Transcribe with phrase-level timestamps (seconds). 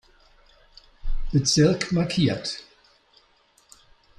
[1.31, 2.63] Bezirk markiert.